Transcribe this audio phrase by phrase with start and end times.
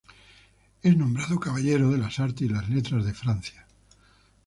[0.81, 3.67] Es nombrado Caballero de las Artes y las Letras de Francia.